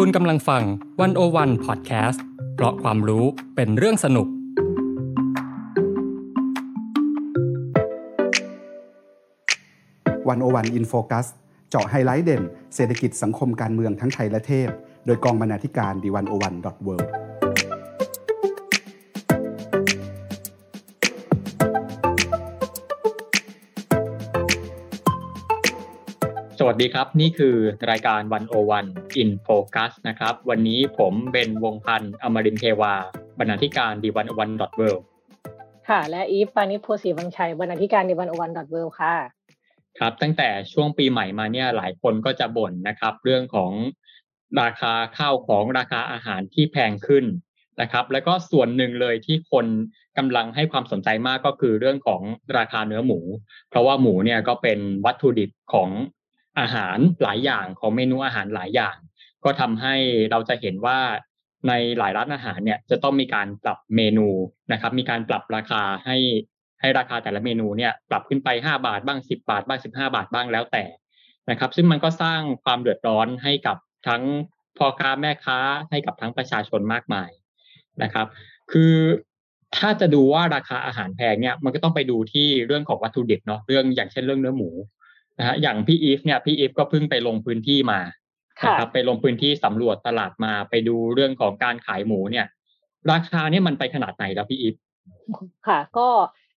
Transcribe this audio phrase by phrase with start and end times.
[0.00, 0.62] คุณกำลังฟัง
[1.00, 3.24] One O One Podcast เพราะความรู้
[3.56, 4.26] เป็นเรื่องสนุก
[10.28, 11.26] One O One In Focus
[11.70, 12.42] เจาะไฮไลท์เด่น
[12.74, 14.70] เศรษฐกิจสังคมการเมืองทั้งไทยและเทศ
[15.06, 16.96] โดยกองบรรณาธิการ The One O One dot World
[26.66, 27.56] สวัสดีครับ นี่คือ
[27.90, 28.86] รายการ One O One
[29.16, 32.94] In Focus นะครับ วันนี้ผมเบนวงศ์พันธ์อมรินทร์เทวา
[33.38, 34.82] บรรณาธิการ The One O One dot World
[35.88, 39.14] ค่ะ และอีฟปาณิส โพธิ์ศรีวังชัยบรรณาธิการ The One O One dot World ค่ะ
[39.98, 43.72] ครับ ตั้งแต่ช่วงปีใหม่มาเนี่ยหลายคนก็จะบ่นนะครับ เรื่องของ
[44.60, 47.24] ราคาข้าวของราคาอาหารที่แพงขึ้น
[47.80, 49.66] นะครับ แล้วก็ส่วนหนึ่งเลยที่คน
[50.18, 52.22] กำลังให้ความสนใจมากก็คือเรื่องของ
[52.58, 53.18] ราคาเนื้อหมู
[53.70, 55.90] เพราะว่าหมูเนี่ยก็เป็นวัตถุดิบของ
[56.58, 58.96] อาหารหลายอย่างของเมนูอาหารหลายอย่าง
[59.44, 59.94] ก็ทำให้
[60.30, 60.98] เราจะเห็นว่า
[61.68, 64.28] ในหลายร้านอาหารเนี่ยจะต้องมีการปรับเมนู
[64.72, 66.16] นะครับ มีการปรับราคาให้
[66.80, 70.84] ให้ราคาแต่ละเมนูเนี่ยปรับขึ้นไป 5 บาทบ้าง 10 บาทบ้าง 15 บาทบ้างแล้วแต่
[71.50, 73.76] นะครับ ซึ่งมันก็สร้างความเดือดร้อนให้กับ
[74.08, 74.22] ทั้ง
[74.78, 75.58] พ่อค้าแม่ค้า
[75.90, 77.30] ให้กับทั้งประชาชนมากมาย
[78.02, 78.26] นะครับ
[78.72, 78.94] คือ
[79.76, 84.70] ถ้าจะดูว่าราคาอาหารแพงเนี่ยมันก็ต้องไปดูที่เรื่องของวัตถุดิบเนาะเรื่องอย่างเช่นเรื่องเนื้อหมู
[85.38, 88.00] นะฮะอย่างพี่อีฟเนี่ยพี่อีฟก็เพิ่งไปลงพื้นที่มา
[88.64, 92.46] นะครับไปลงพื้นที่สำรวจตลาดมาไปดูเรื่องของการขายหมูเนี่ย
[93.10, 94.74] ราคาเนี่ยมันไปขนาดไหนแล้วพี่อีฟ
[95.68, 96.08] ค่ะ ก็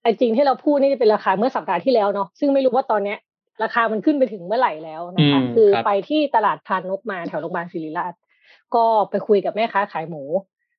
[0.03, 3.17] ไอจริงที่เราพูดนี่เป็นราคาเมื่อสัปดาห์ที่แล้วเนาะซึ่งไม่รู้ว่าตอนเนี้ย
[3.63, 8.13] ราคามันขึ้นไปถึงเมื่อไหร่แล้วนะคะคือไปที่ตลาดพานนกมาแถวโรงพยาบาลศิริราช
[8.75, 10.23] ก็ไปคุยกับแม่ค้าขายหมู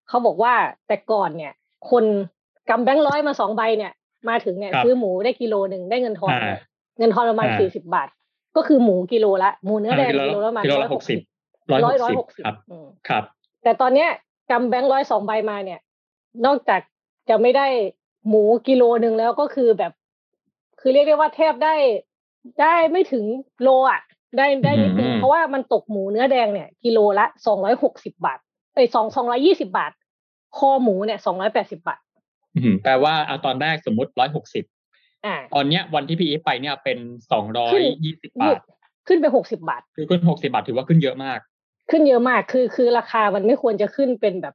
[0.09, 0.55] เขาบอกว่า
[0.89, 1.53] แต่ก่อนเนี่ย
[1.91, 2.05] คน
[2.71, 3.93] กำแบงค์ร้อยมาสองใบเนี่ย
[4.29, 6.33] มาถึงเนี่ยซื้อหมูได้กิโลหนึ่งได้เงินทอน
[7.01, 8.09] เงินทอนประมาณสี่สิบาท
[8.57, 11.19] ก็คือหมูกิโลละหมูเนื้อแดงกิโลละประมาณร้อยหกสิบ
[11.73, 12.45] ร้อยร้อยหกสิบ
[13.09, 13.25] ครับ
[13.63, 14.09] แต่ตอนเนี้ย
[14.51, 15.81] กำแบงค์ร้อยสองใบมาเนี่ย
[16.47, 16.81] นอกจาก
[17.29, 17.67] จะไม่ได้
[18.29, 19.93] หมูกิโลหนึ่งแล้วก็คือแบบ
[20.81, 21.75] คือเรียกได้ว่าแทบได้
[22.61, 23.25] ได้ไม่ถึง
[23.63, 24.01] โลอะ
[24.37, 28.39] ได้ได้นิดนึงเพราะว่ามันตกหมูเนื้อแดงเนี่ย กิโลละสองร้อยหกสิบาท
[28.75, 29.93] ไปสองสองร้อยี่สิบาท
[30.57, 32.01] คอหมูเนี่ยสองร้อยแปดสิบาท
[32.83, 34.65] แปลว่าเอาตอนแรกสมมติร้อยหกสิบ
[35.55, 36.99] ตอนเนี้ยวันที่พี่อีฟไปเนี่ยเป็น
[37.33, 38.61] สองร้อยยี่สิบบาท
[39.09, 41.39] ขึ้นไปหกสิบาท คือขึ้นหกสิบาทถือว่าขึ้นเยอะมาก
[41.91, 44.55] ขึ้นเยอะมากคือคือราคามันไม่ควรจะขึ้นเป็นแบบ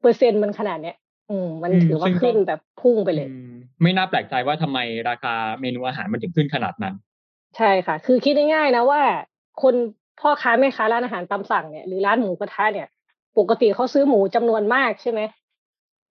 [0.00, 0.96] เปอร์เซ็นต์มันขนาดเนี้ย
[1.30, 3.28] อืม มันถือว่าขึ้นแบบพุ่งไปเลย
[3.82, 4.78] ไม่น่าแปลกใจว่าทำไม
[5.08, 6.94] ราคาเมนูอาหารมันถึงขึ้นขนาดนั้น
[7.56, 9.02] ใช่ค่ะ คือคิดง่ายๆนะว่า
[9.62, 9.74] คน
[10.20, 12.88] พ่อค้าแม่ค้าร้านอาหารตามสั่งเนี่ยหรือร้านหมูกระทะเนี่ย
[13.38, 15.20] ปกติเขาซื้อหมูจำนวนมากใช่ไหม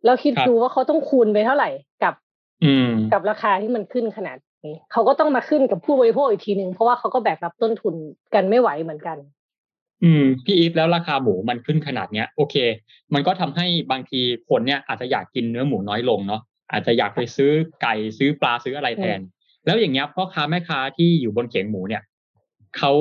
[0.05, 1.69] แล้วคิดดูว่าเขาต้องคูณไปเท่าไหร่
[2.03, 2.22] กับอืม
[3.13, 7.95] กับราคาที่มันขึ้นขนาดนี้เขาก็ต้องมาขึ้นกับผู้บริโภคอีกทีหนึ่งเพราะว่าเขาก็แบกรับต้นทุน
[8.33, 9.17] กันไม่ไหวเหมือนกัน
[10.03, 12.55] อืมพี่อีฟแล้วราคาหมูมันขึ้นขนาดเนี้ย โอเค
[13.13, 16.41] มันก็ทำให้บางทีคนเนี่ยอาจจะอยากกินเนื้อหมูน้อยลงเนาะ
[16.71, 19.19] อาจจะอยากไปซื้อไก่ซื้อปลาซื้ออะไรแทน
[19.65, 22.01] แล้วอย่างเงี้ยพ่อค้าแม่ค้าที่อยู่บนเขียงหมูเนี่ย
[22.77, 22.91] เขา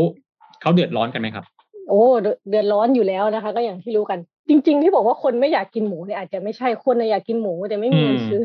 [0.61, 1.45] เขาเดือดร้อนกันไหมครับ
[1.89, 2.03] โอ้
[2.49, 4.19] เดือดร้อนอยู่แล้วนะคะ ก็อย่างที่รู้กัน
[4.49, 8.43] จริง ๆ ที่บอกว่าคนไม่อยากกินหมูเนี่ยอาจจะไม่ใช่คนอยากกินหมูแต่ไม่มีเงินซื้อ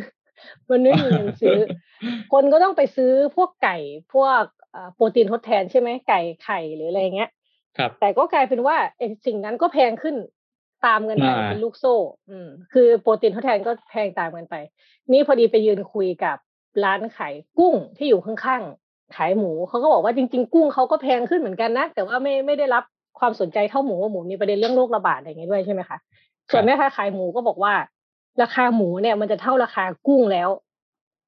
[0.69, 1.57] มันไม่มีเงินซื้อ
[2.33, 3.77] คนก็ต้องไปซื้อพวกไก่
[4.13, 4.41] พวก
[4.95, 7.29] โปรตีนทดแทนใช่ไหมไก่ไข่หรืออะไรเงี้ย
[7.77, 8.75] ครับ แต่ก็กลายเป็นว่า
[9.25, 10.15] สิ่งนั้นก็แพงขึ้น
[10.85, 11.95] ตามเงินไปเป็นลูกโซ่
[12.29, 14.55] อืม คือโปรตีนทดแทนก็แพงตามกันไป
[15.11, 16.37] นี่พอดีไปยืนคุยกับ
[16.83, 22.83] ร้านขายกุ้งที่อยู่ข้างๆขายหมูเขาก็บอกว่าจริง ๆ กุ้งเขาก็แพงขึ้นเหมือนกันนะแต่ว่าไม่ไม่ได้รับ
[23.19, 25.97] ความสนใจเท่าหมูหมูมีประเด็นเรื่องโรคระบาดอะไรอย่างนี้ด้วยใช่ไหมคะ
[26.51, 27.73] ส่วนแม่ค้าขายหมูก็บอกว่า
[28.41, 30.49] ราคาหมูเนี่ยมันจะเท่าราคากุ้งแล้ว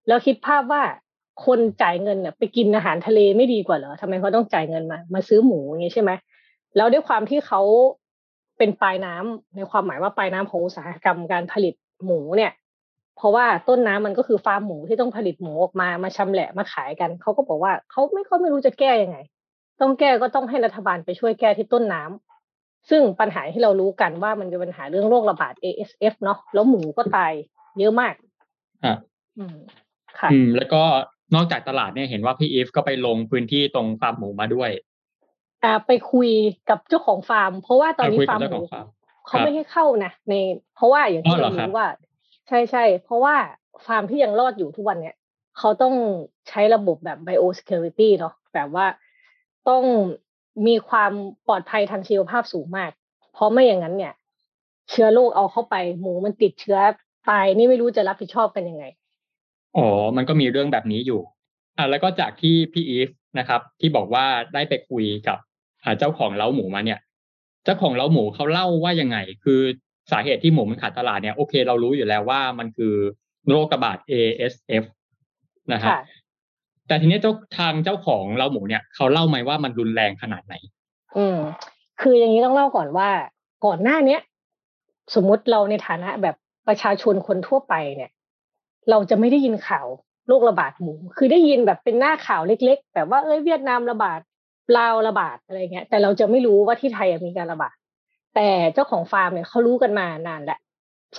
[0.08, 0.84] แล้วคิดภาพว่า
[1.46, 6.12] คนจ่ายเงินเนี่ยไปกินอาหารทะเลไม่ดีกว่าเหรอทำไมเขาต้องจ่ายเงินมา มาซื้อหมูอย่างนี้ใช่ไหม
[6.75, 7.62] แล้วด้วยความที่เขา
[8.58, 11.74] เป็นปลายน้ำในความหมายว่าปลายน้ำของอุตสาหกรรมการผลิต
[12.06, 12.52] หมูเนี่ย
[13.18, 19.18] เพราะว่าต้นน้ำมันก็คือฟาร์มหมูที่ต้องผลิตหมูออกมามาชำแหละมาขายกันเขาก็บอกว่าเขาไม่เขาไม่รู้จะแก้ยังไง
[19.81, 22.38] ต้องแก้ก็ต้องให้รัฐบาลไปช่วยแก้ที่ต้นน้ำ
[22.90, 27.34] ซึ่งปัญหาที่เรารู้กันว่ามันเป็นปัญหาเรื่องโรคระบาด ASF เนาะแล้วหมูก็ตาย
[27.79, 28.14] เยอะมาก
[28.84, 28.96] อ่า
[29.37, 29.58] อืม
[30.20, 30.84] ค่ะอืมแล้วก็
[31.35, 34.70] นอกจากตลาดเนี่ยเห็นว่าพี่อีฟก็ไปลงพื้นที่ตรงฟาร์มหมูมาด้วย
[35.64, 36.29] อ่าไปคุย
[36.70, 38.64] กับเจ้าของฟาร์ม เพราะว่าตอนนี้ฟาร์มหมู
[39.28, 40.34] เขาไม่ให้เข้านะใน
[40.76, 41.87] เพราะว่าอย่างที่เรารู้ว่า
[42.47, 43.35] ใช่ใช่เพราะว่า
[43.85, 45.16] ฟาร์มที่ยังรอดอยู่ทุกวันเนี่ย
[45.58, 45.93] เขาต้อง
[46.49, 48.85] ใช้ระบบแบบ biosecurity เนาะแบบว่า
[49.70, 49.84] ต้อง
[50.67, 51.11] มีความ
[51.47, 52.91] ปลอดภัยทางชีวภาพสูงมาก
[53.34, 54.13] เพราะไม่อย่างนั้นเนี่ย
[54.90, 56.79] เชื้อโรคเอาเข้าไปหมูมันติดเชื้อ
[57.29, 58.85] ตายนี่ไม่รู้จะรับผิดชอบกันยังไง
[59.78, 59.87] อ๋อ
[60.17, 61.22] มันก็มีเรื่องแบบนี้อยู่
[61.78, 63.09] อ่าแล้วก็จากที่พี่อีฟ
[63.40, 65.37] นะครับ ที่บอกว่าได้ไปคุยกับ
[65.99, 66.99] เจ้าของเล้าหมูมาเนี่ย
[67.66, 69.61] เจ้าของเล้าหมูเขาเล่าว่ายังไง คือ
[70.11, 72.93] สาเหตุที่หมูมันขาดตลาดเนี่ยโอเคเรารู้อยู่แล้วว่ามันคือ
[73.49, 74.84] โรคระบาด ASF
[75.72, 76.02] นะฮะค่ะ
[76.90, 80.56] แต่ทีนี้เจ้าทางเจ้าของเล้าหมูเนี่ยเขาเล่าไหมว่ามันรุนแรงขนาดไหน
[81.18, 81.40] อืม
[82.02, 83.09] คืออย่างนี้ต้องเล่าก่อนว่า
[83.66, 84.22] ก่อนหน้าเนี้ย
[85.16, 86.36] สมมุติเราในฐานะแบบ
[86.68, 88.09] ประชาชนคนทั่วไปเนี่ย
[88.90, 89.88] เราจะไม่ได้ยินข่าว
[90.28, 94.20] โรคระบาดหมู คือได้ยินแบบเป็นหน้าข่าวเล็ก ๆ แบบว่าเอ้ยเวียดนามระบาด
[94.78, 97.76] ลาวระบาดอะไรเงี้ย แต่เราจะไม่รู้ว่าที่ไทยมีการระบาด
[98.36, 100.59] แต่เจ้าของฟาร์มเนี่ยเขารู้กันมานานแหละ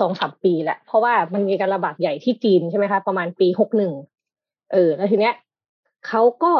[0.01, 3.93] สองสามปีแหละเพราะว่ามันมีการระบาดใหญ่ที่จีนใช่ไหมคะประมาณปีหกหนึ่ง
[4.73, 5.35] เออแล้วทีเนี้ย
[6.06, 6.52] เขาก็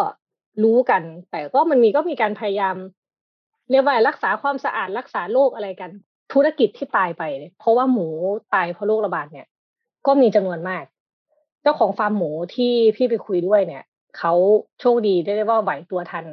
[0.65, 2.77] รู้กัน แต่ก็มันมีก็มีการพยายาม
[3.71, 5.91] เรียกว่ารักษาความสะอาดรักษาโรคอะไรกัน
[6.33, 8.07] ธุรกิจที่ตายไปเนี่ยเพราะว่าหมู
[8.55, 9.47] ตายเพราะโรคระบาดเนี่ย
[10.07, 10.85] ก็มีจำนวนมาก
[11.63, 13.85] เจ้าของฟาร์มหมูที่พี่ไปคุยด้วยเนี่ย
[14.19, 14.33] เขา
[14.81, 16.25] โชคดีได้ว่าไหวตัวทัน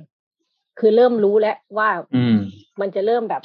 [0.79, 2.37] คือเริ่มรู้แล้วว่าอืม
[2.81, 3.41] มันจะเริ่มแบบ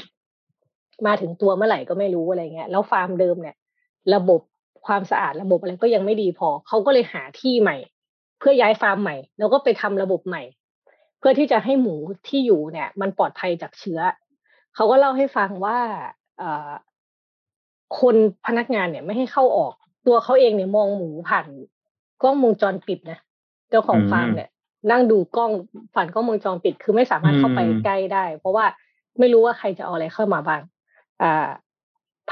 [1.07, 3.57] มาถึงตัวเมื่อไหร่ก็ไม่รู้อะไรเงี้ย แล้วฟาร์มเดิมเนี่ย
[4.15, 4.41] ระบบ
[4.87, 7.77] ความสะอาดระบบอะไรก็ยังไม่ดีพอ เขาก็เลยหาที่ใหม่
[8.43, 10.43] เพื่อย้ายฟาร์มใหม่ แล้วก็ไปทำระบบใหม่
[11.19, 11.95] เพื่อที่จะให้หมู
[12.29, 14.01] ที่อยู่เนี่ย มันปลอดภัยจากเชื้อ
[14.75, 15.79] เขาก็เล่าให้ฟังว่า
[16.39, 16.71] เอ่อ
[18.01, 18.17] คน
[18.47, 19.73] พนักงานเนี่ยไม่ให้เข้าออก
[20.07, 21.47] ตัวเขาเองเนี่ยมองหมูผ่าน
[22.23, 23.19] กล้องวงจรปิดนะ
[23.71, 24.49] เจ้าของอืมฟาร์มเนี่ย
[24.91, 25.51] นั่งดูกล้อง
[25.95, 28.65] ผ่านกล้องวงจรปิด คือไม่สามารถเข้าไปอืมใกล้ได้ เพราะว่า
[29.19, 30.63] ไม่รู้ว่าใครจะเอาอะไรเข้ามาบ้าง
[31.23, 31.49] อ่า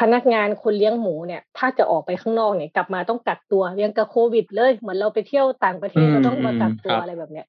[0.01, 7.47] พนักงานคนเลี้ยงหมูเนี่ยถ้าจะออกไปข้างนอกเนี่ยกลับมาต้องกักตัวยังกับโควิดเลยเหมือนเราไปเที่ยวต่างประเทศอืมเราต้องมากักตัวครับอะไรแบบเนี้ย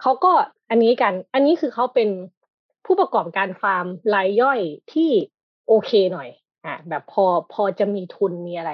[0.00, 0.32] เขาก็
[0.70, 2.08] อันนี้กัน อันนี้คือเขาเป็น
[2.86, 4.60] ผู้ประกอบการฟาร์มรายย่อย
[4.92, 5.10] ที่
[5.68, 6.28] โอเคหน่อย
[6.66, 8.72] อะแบบพอพอจะมีทุนมีอะไร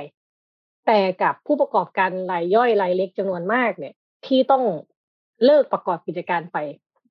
[0.87, 3.95] แต่กับผู้ประกอบการรายย่อยรายเล็กจำนวนมากเนี่ย
[4.27, 4.65] ที่ต้อง
[5.45, 6.59] เลิกประกอบกิจการไป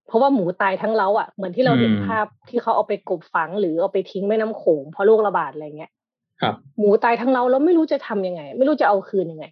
[0.08, 5.92] เพราะว่าหมูตายทั้งเล้าอะเหมือนที่เราเห็นอืมภาพที่เขาเอาไปกลบฝังหรือเอาไปทิ้งแม่น้ำโขงเพราะโรคระบาดอะไรเงี้ย
[6.42, 9.46] ครับ หมูตายทั้งเล้าแล้วไม่รู้จะทำยังไง ไม่รู้จะเอาคืนยังไง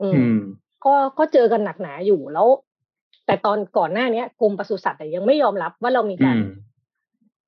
[0.00, 0.38] อืมอืม
[0.84, 2.48] ก็ก็เจอกันหนักหนาอยู่แล้ว
[3.26, 6.44] แต่ตอนก่อนหน้าเนี้ยกรมปศุสัตว์อะยังไม่ยอมรับว่าเรามีอืการม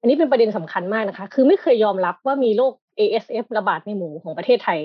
[0.01, 4.81] อันนี้เป็นประเด็นสำคัญมากนะคะ คือไม่เคยยอมรับว่ามีโรค ASF ระบาดในหมูของประเทศไทย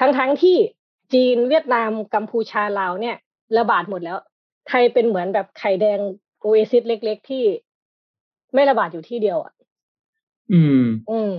[0.00, 0.56] ทั้งทั้งๆที่
[1.12, 3.16] จีนเวียดนามกัมพูชาลาวเนี่ย
[3.58, 4.18] ระบาดหมดแล้ว
[4.68, 5.98] ไทยเป็นเหมือนแบบไข่แดง
[6.40, 7.44] โอเอซิสเล็ก ๆ ที่
[8.54, 9.52] ไม่ระบาดอยู่ที่เดียวอะ
[10.52, 11.34] อืม อืม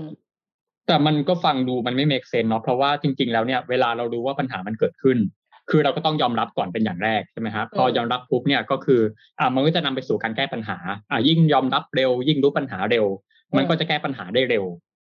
[0.88, 5.18] แต่มันก็ฟังดูมันไม่ make sense เนาะเพราะว่าจริง ๆ แล้วเนี่ยเวลาเรารู้ว่าปัญหามันเกิดขึ้น
[5.69, 9.01] คือเราก็ต้องยอมรับก่อนเป็นอย่างแรกใช่ไหมครับพอยอมรับปุ๊บเนี่ยก็คือ
[9.39, 10.77] อ่ามันก็จะนำไปสู่การแก้ปัญหา
[11.12, 13.06] อ่ายิ่งยอมรับเร็ว ยิ่งรู้ปัญหาเร็ว
[13.57, 14.65] มันก็จะแก้ปัญหาได้เร็ว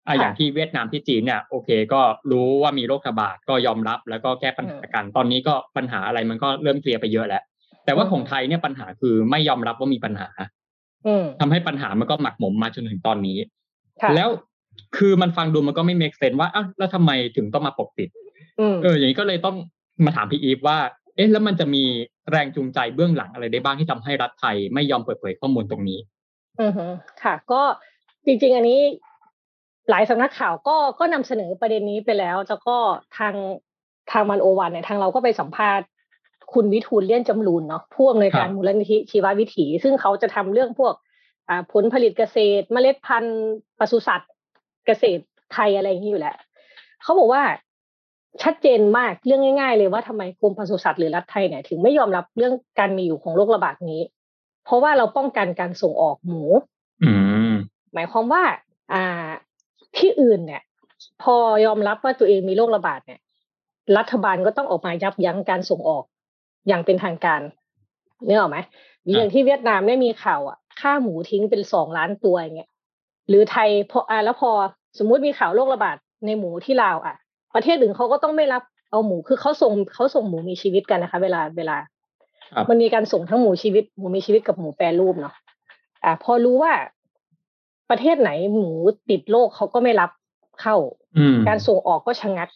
[0.07, 2.01] อ่าค่ะอย่างที่เวียดนามที่จีนเนี่ยโอเค ก็
[2.31, 7.44] รู้ว่ามีโรคระบาดก็ยอมรับแล้วก็แก้ปัญหากันตอนนี้ก็ปัญหาอะไรมันก็เริ่มเคลียร์ไปเยอะแล้ว
[7.86, 10.30] แต่ว่าอืมของไทยเนี่ยปัญหาคือไม่ยอมรับว่ามีปัญหา
[11.06, 13.38] อืมทำให้ปัญหามันก็หมักหมมมาจนถึงตอนนี้
[14.01, 14.30] ค่ะแล้ว
[14.98, 18.10] คือมันฟังดูมันก็ไม่ make sense ว่าอ้าวแล้วทำไมถึงต้องมาปกปิด
[18.60, 19.56] อืมเออ อย่างนี้ก็เลยต้อง
[20.06, 20.77] มาถามพี่อีฟว่า
[21.16, 21.83] เอ๊ะแล้วมันจะมี
[22.31, 26.00] แรงจูงใจเบื้องหลังอะไรได้บ้างที่ทำให้รัฐไทยไม่ยอมเปิดเผยข้อมูลตรงนี้
[26.62, 26.86] อือฮึ
[27.24, 27.62] ค่ะ ก็
[28.25, 28.80] จริง ๆ อันนี้
[29.89, 32.78] หลายสำนักข่าวก็ก็นำเสนอประเด็นนี้ไปแล้ว แล้วก็
[33.18, 33.33] ทาง
[34.12, 35.86] ทางมันโอวันเนี่ยทางเราก็ไปสัมภาษณ์
[36.54, 40.94] คุณวิทูลเลี่ยนจำรูนเนาะผู้อำนวยการครับมูลนิธิชีววิถี ซึ่งเขาจะทำเรื่องพวก
[41.50, 44.31] อ่าผลผลิตเกษตร เมล็ดพันธุ์ปศุสัตว์
[44.85, 45.23] เกษตร
[45.54, 46.37] ไทยอะไรอย่างนี้อยู่แล้ว
[47.04, 47.44] เขาบอกว่า
[48.44, 54.01] ชัดเจนมากเรื่องง่าย ๆ เลยว่าทำไมกรมปศุสัตว์หรือรัฐไทยเนี่ยถึงไม่ยอมรับเรื่องการมีอยู่ของโรคระบาดนี้
[54.65, 56.44] เพราะว่าเราป้องกันการส่งออกหมู
[57.04, 57.11] อื
[57.51, 57.54] ม
[57.94, 58.44] หมายความว่า
[58.94, 59.30] อ่า
[59.97, 60.61] ที่อื่นเนี่ย
[61.21, 63.19] พอยอมรับว่าตัวเองมีโรคระบาดเนี่ย
[63.97, 66.04] รัฐบาลก็ต้องออกมายับยั้งการส่งออก
[66.68, 67.42] อย่างเป็นทางการ
[68.27, 68.57] นึกออกไหม
[69.18, 72.69] อย่างที่เวียดนามเนี่ยมีข่าวอะค่าหมูทิ้งเป็นสองล้านตัวอย่างเงี้ย
[73.27, 74.51] หรือไทยพออ่าแล้วพอ
[74.99, 77.15] สมมุติมีข่าวโรคระบาดในหมูที่ลาวอะ
[77.55, 81.77] ประเทศอื่นเขาก็ต้องไม่รับเอาหมูคือเขาส่งเขาส่งหมูมีชีวิตกันนะคะ เวลาเวลา
[82.53, 85.33] ครับมันมีการส่งทั้งหมูชีวิตหมูมีชีวิตกับหมูแปรรูปเนาะ
[86.03, 86.73] อ่าพอรู้ว่า
[87.89, 88.71] ประเทศไหนหมู
[89.09, 90.11] ติดโรคเขาก็ไม่รับ
[90.61, 90.75] เข้า
[91.17, 92.49] อืมการส่งออกก็ชะงัก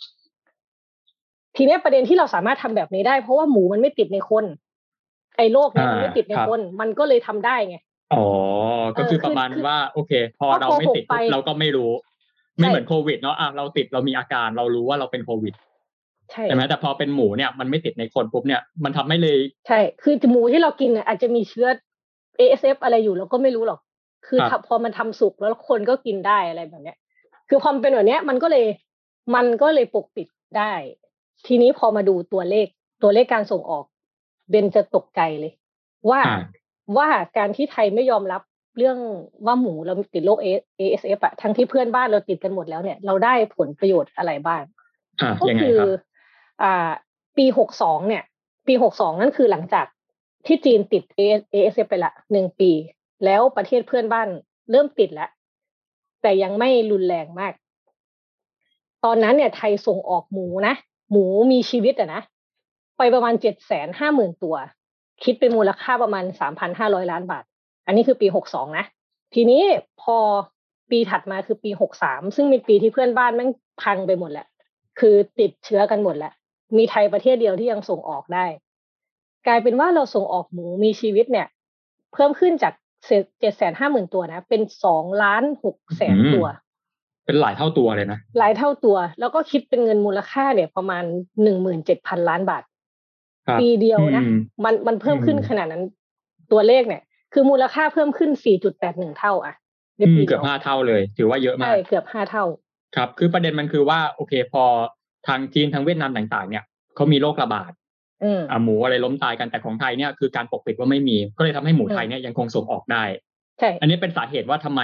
[1.55, 4.45] ทีเนี้ยประเด็นที่เราสามารถทำแบบนี้ได้ เพราะว่าหมูมันไม่ติดในคน
[5.37, 7.77] ไอ้โรคเนี้ยมันไม่ติดในคน มันก็เลยทำได้ไง
[8.13, 8.25] อ๋อ
[8.97, 11.91] ก็คือเออคือประมาณคือว่า โอเค พอเพราะเราไม่ติดโกหกไปเราก็ไม่รู้
[12.57, 15.53] ไม่เหมือนโควิดเนาะอะเราติดเรามีอาการเรารู้ว่าเราเป็นโควิด
[16.31, 19.37] ใช่ใช่ไหมแต่พอเป็นหมูเนี่ยมันไม่ติดในคนปุ๊บเนี่ยมันทำให้เลย
[19.67, 21.67] ใช่ คือหมูที่เรากินเนี่ยอาจจะมีเชื้อ
[22.39, 23.79] ASF อะไรอยู่เราก็ไม่รู้หรอก
[24.27, 26.97] คือครับพอมันทำสุกแล้วคนก็กินได้อะไรแบบเนี้ย
[27.49, 28.65] คือพอมันเป็นแบบเนี้ยมันก็เลย
[29.35, 30.73] มันก็เลยปกปิดได้
[31.47, 32.67] ทีนี้พอมาดูตัวเลข
[33.03, 33.85] ตัวเลขการส่งออก
[34.49, 35.51] เบนจะตกใจเลย
[36.09, 36.39] ว่าอ่า
[36.97, 38.41] ว่าการที่ไทยไม่ยอมรับ
[38.77, 38.97] เรื่อง
[39.45, 40.39] ว่าหมูเราติดโรค
[40.79, 44.63] ASF อะทั้งที่เพื่อนบ้านเราติดกันหมดแล้วเนี่ยเราได้ผลประโยชน์อะไรบ้าง
[45.21, 45.99] อ่าก็ยังไงคือครับ
[46.63, 46.89] อ่า
[47.37, 48.23] ปีหกสองเนี่ย
[48.67, 49.85] ปีหกสองนั่นคือหลังจาก
[50.45, 51.03] ที่จีนติด
[51.53, 52.71] ASF ไปละหนึ่งปี
[53.25, 54.27] แล้วประเทศเพื่อนบ้าน
[54.71, 55.29] เริ่มติดแล้ว
[56.21, 57.53] แต่ยังไม่รุนแรงมาก
[59.05, 60.73] ตอนนั้นเนี่ยไทยส่งออกหมูนะ
[61.11, 62.21] หมูมีชีวิตอะนะ
[62.97, 64.55] ไปประมาณเจ็ดแสนห้าหมื่นตัว
[65.23, 67.43] คิดเป็นมูลค่าประมาณสามพันห้าร้อยล้านบาท
[67.85, 68.85] อันนี้คือปีหกสองนะ
[69.33, 69.61] ทีนี้
[70.01, 70.17] พอ
[70.91, 73.49] ปีถัดมาคือปีหกสามซึ่งเป็นปีที่เพื่อนบ้านแม่ง
[73.81, 74.47] พังไปหมดแหละ
[74.99, 76.33] คือติดเชื้อกันหมดแหละ
[76.77, 78.45] มีไทยประเทศเดียวที่ยังส่งออกได้
[79.47, 81.47] กลายเป็นว่าเราส่งออกหมูมีชีวิตเนี่ย
[82.13, 82.73] เพิ่มขึ้นจาก
[83.41, 86.45] เจ็ดแสนห้าหมื่นตัวนะ เป็นสองล้านหกแสนตัว
[87.25, 91.03] เป็นหลายเท่าตัวเลยนะ หลายเท่าตัว แล้วก็คิดเป็นเงินมูลค่าเนี่ยประมาณ
[91.43, 92.68] หนึ่งหมื่นเจ็ดพันล้านบาทครับ
[93.61, 95.83] ปีเดียวนะอืมมันมันเพิ่มขึ้นอืมขนาดนั้น
[96.51, 97.01] ตัวเลขเนี่ย
[97.33, 98.31] คือมูลค่าเพิ่มขึ้น
[98.75, 99.55] 4.81 เท่าอะ
[99.97, 102.43] ในอืมปีเกือบห้าเท่าเลย ถือว่าเยอะมาใช่กเกือบห้าเท่า
[102.95, 104.63] ครับ คือประเด็นมันคือว่า โอเค พอ
[105.27, 106.63] ทางจีนทางเวียดนามต่าง ๆ เนี่ย
[106.95, 107.71] เขามีโรคระบาด
[108.23, 113.03] อืมอ่าหมูอะไรล้มตายกันแต่ของไทยเนี่ยคือการปกปิดว่าไม่มี ก็เลยทำให้หมูไทยเนี่ยยังคงส่งออกได้
[113.59, 114.81] ใช่อันนี้เป็นสาเหตุว่าทำไม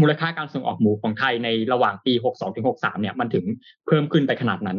[0.00, 3.44] มูลค่าการส่งออกหมูของไทยในระหว่างปี 62ถึง63เนี่ย มันถึง
[3.86, 4.78] เพิ่มขึ้นไปขนาดนั้น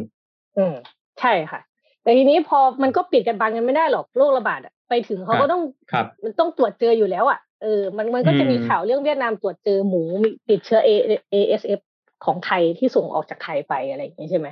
[0.58, 0.74] อืม
[1.20, 1.60] ใช่ค่ะ
[2.04, 10.90] แต่ทีนี้พอมันก็ปิดกันบังกันไม่ได้หรอกโรคระบาดอะไปถึงเขาครัก็บต้องครับมันต้องตรวจเจออยู่แล้วอะเออมันมันก็จะมีอืมข่าวเรื่องเวียดนามตรวจเจอหมูมีติดเชื้อ A
[11.34, 11.80] ASF
[12.24, 14.48] ของไทยที่ส่งออกจากไทยไปอะไรอย่างนี้ใช่ไหม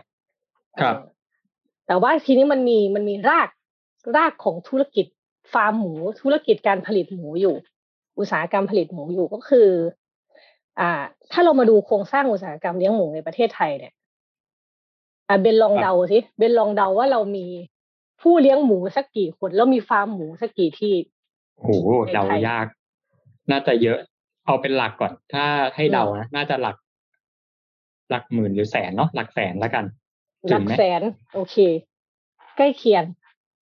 [0.81, 1.11] ครับเออ
[1.87, 3.49] แต่ว่าทีนี้มันมีมันมีราก
[4.17, 5.07] รากของธุรกิจ
[5.53, 5.93] ฟาร์มหมู
[6.23, 7.55] ธุรกิจการผลิตหมูอยู่
[8.19, 9.69] อุตสาหกรรมผลิตหมูอยู่ก็คือ
[10.81, 10.91] อ่า
[11.33, 13.93] ถ้าเรามาดูโครงสร้างอุตสาหกรรมเลี้ยงหมูในประเทศไทยเนี่ย
[15.29, 17.47] อ่าเบนลองครับเดาสิเบนลองเดาว่าเรามี
[18.23, 20.95] ผู้เลี้ยงหมูสักกี่คนแล้วมีฟาร์มหมูสักกี่ที่
[21.57, 22.67] โอ้โหเดายาก
[23.51, 23.99] น่าจะเยอะ
[24.47, 25.45] เอาเป็นหลักก่อน ถ้า
[25.77, 26.77] ให้เดานะน่าจะหลัก
[28.11, 29.85] หลักหมื่นหรือแสนเนาะหลักแสนแล้วกัน
[30.49, 31.03] หถึลังกไหมแสน
[31.35, 31.57] โอเค
[32.57, 33.05] ใกล้เคียง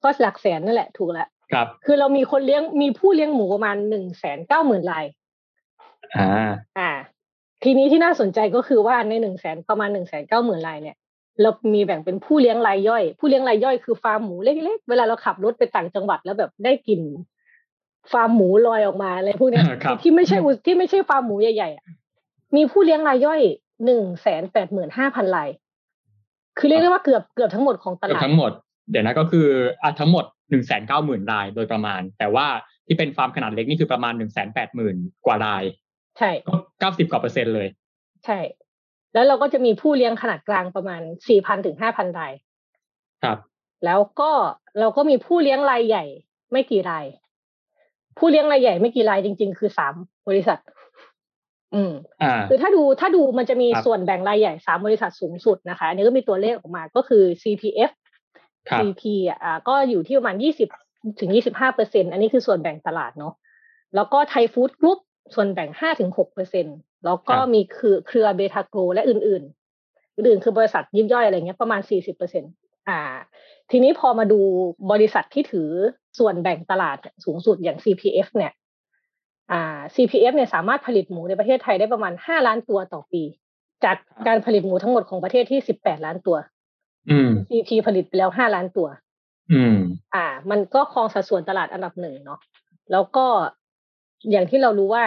[0.03, 5.05] ก็หลักแสนนั่นแหละถูกแล้วครับ คือเรามีคนเลี้ยงมีผู้เลี้ยงหมูประมาณหนึ่งแสนเก้าหมื่นราย
[6.17, 6.91] อ่า อ่า
[7.65, 10.97] ทีนี้ที่น่าสนใจก็คือว่าในหนึ่งแสนประมาณหนึ่งแสนเก้าหมื่นรายเนี่ย
[11.43, 17.03] เรามีแบ่งเป็นผู้เลี้ยงรายย่อย ผู้เลี้ยงรายย่อยคือฟาร์มหมูเล็กๆ เวลาเราขับรถไปต่างจังหวัดแล้วแบบได้กลิ่น
[18.13, 21.87] ฟาร์มหมูลอยออกมาอะไรพวกเนี้ยครับที่ไม่ใช่อุที่ไม่ใช่ฟาร์มหมูใหญ่ๆอะ
[22.57, 23.41] มีผู้เลี้ยงรายย่อย
[23.85, 25.49] หนึ่งแสนแปดหมื่นห้าพันราย
[26.59, 28.53] คือเรียกได้ว่าเกือบเกือบทั้งหมดของตเกือบลาดทั้งหมด
[28.91, 29.47] เดี๋ยวนะก็คือ
[29.83, 32.47] อะทั้งหมดหนึ่งแสนเก้าหมื่นรายโดยประมาณ แต่ว่า
[32.87, 34.97] ที่เป็นฟาร์มขนาดเล็กนี่คือประมาณหนึ่งแสนแปดหมื่น
[35.27, 35.65] กว่าราย
[36.19, 37.69] ใช่ก็เก้าสิบกว่าเปอร์เซ็นต์เลย
[38.25, 38.39] ใช่
[39.15, 42.33] แล้วเราก็จะมีผู้เลี้ยงขนาดกลางประมาณสี่พันถึงห้าพันราย
[43.23, 43.39] ครับ
[43.85, 44.31] แล้วก็
[44.81, 46.05] เราก็มีผู้เลี้ยงรายใหญ่
[46.53, 47.07] ไม่กี่ราย
[48.19, 49.95] ผู้เลี้ยงรายใหญ่ไม่กี่รายจริง ๆ คือสาม
[50.29, 50.59] บริษัท
[51.75, 57.91] อืมอ่าคือถ้าดูถ้าดูมันจะมีครับส่วนแบ่งรายใหญ่สามบริษัทสูงสุดนะคะ อันนี้ก็มีตัวเลขออกมาก็คือ CPF
[58.69, 59.03] ครับ CP
[59.43, 60.69] อ่า ก็อยู่ที่ประมาณยี่สิบ
[61.21, 63.35] ถึงยี่สิบห้าเปอร์เซ็นอันนี้คือส่วนแบ่งตลาดเนาะ
[63.95, 64.99] แล้วก็ไทยฟู้ดกรุ๊ป
[65.35, 66.67] ส่วนแบ่งห้าถึงหกเปอร์เซ็น
[67.05, 72.45] แล้วก็ครับมีคือเครือเบทาโกรและอื่นๆ อื่นๆ คือบริษัทยิบย่อยอะไรเงี้ยประมาณสี่สิบเปอร์เซ็น
[72.89, 73.01] อ่า
[73.71, 74.41] ทีนี้พอมาดู
[74.93, 75.69] บริษัทที่ถือ
[76.19, 78.53] ส่วนแบ่งตลาดเนี่ยสูงสุดอย่าง CPF เนี่ย
[79.53, 83.23] อ่า CPF เนี่ยสามารถผลิตหมูในประเทศไทยได้ประมาณห้าล้านตัวต่อปี
[83.85, 86.37] จากครับการผลิตหมูทั้งหมดของประเทศที่สิบแปดล้านตัว
[87.11, 88.89] อืม CP ผลิตไปแล้วห้าล้านตัว
[89.53, 89.77] อืม
[90.15, 92.41] อ่า มันก็ครองสัดส่วนตลาดอันดับหนึ่งเนาะ
[92.93, 93.27] แล้วก็
[94.31, 95.05] อย่างที่เรารู้ว่า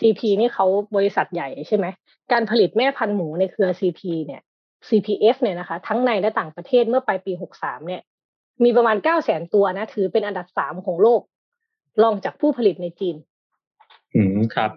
[0.00, 1.86] CP นี่เขาบริษัทใหญ่ใช่ไหม
[2.32, 4.42] การผลิตแม่พันธุ์หมูในเครือ CP เนี่ย
[4.88, 8.02] CPF เนี่ยนะคะ ทั้งในและต่างประเทศเมื่อปลายปี 63 เนี่ย
[8.64, 11.20] มีประมาณ 9 0 0 0 0 0 ตัวนะ ถือเป็นอันดับสามของโลก
[12.02, 13.16] รองจากผู้ผลิตในจีน
[14.14, 14.70] อืมครับ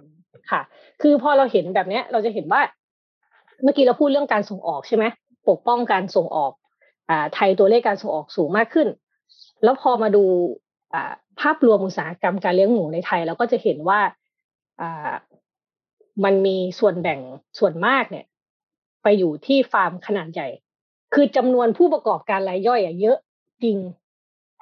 [0.52, 0.62] ค่ะ
[1.02, 2.62] คือพอเราเห็นแบบเนี้ยเราจะเห็นว่า
[3.64, 5.06] เมื่อกี้เราพูดเรื่องการส่งออกใช่ไหม
[5.50, 6.52] ปกป้องการส่งออก
[7.10, 8.88] อ่า ไทยตัวเลขการส่งออกสูงมากขึ้น
[9.64, 10.24] แล้วพอมาดู
[10.94, 14.27] อ่าภาพรวมอุตสาหกรรมการเลี้ยงหมูในไทยเราก็จะเห็นว่าอ่า
[16.24, 17.20] มันมีส่วนแบ่ง
[17.60, 18.26] ส่วนมากเนี่ย
[19.04, 20.48] ไปอยู่ที่ฟาร์มขนาดใหญ่
[21.14, 23.18] คือจำนวนผู้ประกอบการรายย่อยอะเยอะ
[23.64, 23.78] จริง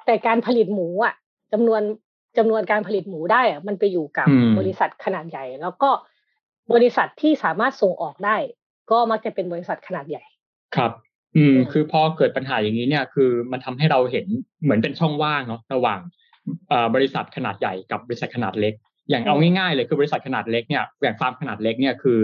[0.06, 1.14] แต่การผลิตหมูอะ
[1.52, 1.82] จำนวน
[2.38, 5.90] จำนวนการผลิตหมูได้อะมันไปอยู่กับอืมบริษัทขนาดใหญ่ แล้วก็
[6.72, 8.36] บริษัทที่สามารถส่งออกได้
[8.90, 10.22] ก็มักจะเป็นบริษัทขนาดใหญ่
[10.76, 10.92] ครับ
[11.36, 14.26] อืมอืมคือพอเกิดปัญหาอย่างนี้เนี่ย คือมันทำให้เราเห็น
[14.62, 16.00] เหมือนเป็นช่องว่างเนาะระหว่าง
[16.68, 18.74] เอ่อบริษัทขนาดใหญ่กับบริษัทขนาดเล็ก
[19.10, 22.20] อย่างเอาง่ายๆเลยคือบริษัทขนาดเล็กเนี่ยอย่างฟาร์มขนาดเล็กเนี่ยคือ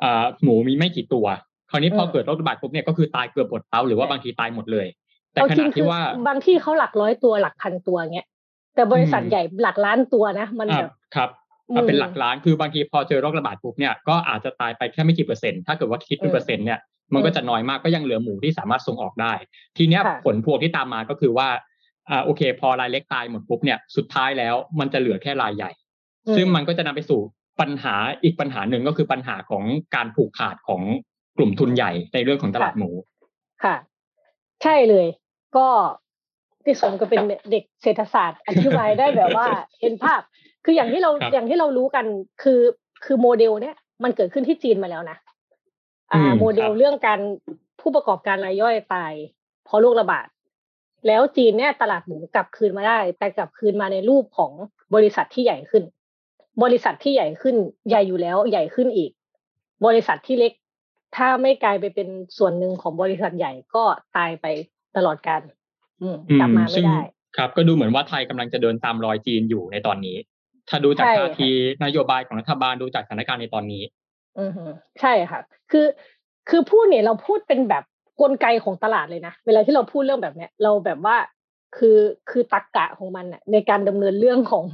[0.00, 1.26] เอ่อหมูมีไม่กี่ตัว
[1.70, 4.86] คราวนี้พอเกิดโรคระบาดปุ๊บเนี่ยก็คือตายเกือบหมดเต้าหรือว่าบางทีตายหมดเลย
[5.32, 8.26] แต่เอาขจริณะงคืที่อว่าบางที่เขาหลักร้อยตัวหลักพันตัวเงี้ย
[8.74, 11.30] แต่บริษัทอืมใหญ่หลักล้านตัวนะ มันอ่าแบบครับ
[11.74, 16.78] มาเป็นหลักล้านคือบางทีพอเจอโรคระบาดปุ๊บเนี่ยก็อาจจะตายไปแค่ไม่กี่เปอร์เซ็นต์ถ้าเกิดว่าคิดเป็นเปอร์เซ็นต์เนี่ย
[17.14, 19.32] มันก็จะน้อยมากก็ยังเหลือหมูที่สามารถส่งออกได้
[19.76, 21.48] ทีเนี้ยผลพวงที่ตามมาก็คือว่า
[22.10, 25.70] อ่าโอเค พอรายเล็กตายหมดปุ๊บเนี่ยสุดท้ายแล้วมันจะเหลือแค่รายใหญ่
[26.36, 27.20] ซึ่งมันก็จะนำไปสู่
[27.60, 29.64] ปัญหาอีกปัญหาหนึ่งก็คือปัญหาของ
[29.94, 30.82] การผูกขาดของ
[31.36, 32.90] กลุ่มทุนใหญ่ในเรื่องของตลาดหมู
[33.64, 33.76] ค่ะ
[34.62, 35.06] ใช่เลย
[35.56, 35.66] ก็
[36.64, 39.46] พี่สมก็เป็นเด็กเศรษฐศาสตร์อธิบายได้แบบว่า
[39.80, 40.20] เห็นภาพ
[40.64, 42.04] คืออย่างที่เราอย่างที่เรารู้กัน
[42.42, 42.60] คือ
[43.04, 45.16] คือโมเดลเนี้ยมันเกิดขึ้นที่จีนมาแล้วนะ
[46.12, 47.20] อ่า โมเดลเรื่องการ
[47.80, 49.12] ผู้ประกอบการรายย่อยตาย
[49.64, 50.26] เพราะโรคระบาด
[51.06, 54.52] แล้วจีนเนี่ยตลาดหมูกลับคืนมาได้ แต่กลับคืนมาในรูปของ
[54.94, 55.82] บริษัทที่ใหญ่ขึ้น
[56.62, 57.56] บริษัทที่ใหญ่ขึ้น
[57.88, 59.10] ใหญ่อยู่แล้วใหญ่ขึ้นอีก
[59.86, 60.52] บริษัทที่เล็ก
[61.16, 63.84] ถ้าไม่กลายไปเป็นส่วนหนึ่งของบริษัทใหญ่ก็
[64.16, 64.46] ตายไป
[64.96, 65.42] ตลอดกาล
[66.40, 67.00] กลับมาไม่ได้
[67.36, 70.16] ครับ ก็ดูเหมือนว่าไทยกำลังจะเดินตามรอยจีนอยู่ในตอนนี้
[70.68, 71.48] ถ้าดูจากท่าที
[71.84, 73.82] นโยบายของรัฐบาลดูจากสถานการณ์ในตอนนี้
[74.38, 74.50] อือ
[75.00, 75.40] ใช่ค่ะ
[75.70, 75.86] คือ
[76.48, 77.84] คือพูดเนี่ยเราพูดเป็นแบบ
[78.20, 81.16] กลไกของตลาดเลยนะเวลาที่เราพูดเรื่องแบบเนี้ย เราแบบว่า
[81.76, 81.98] คือ
[82.30, 84.64] คือตักกะของมันอะในการดำเนินเรื่องของ